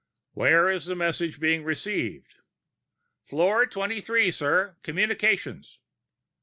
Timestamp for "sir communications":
4.31-5.77